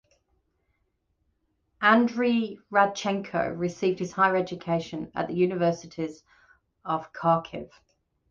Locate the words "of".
6.83-7.13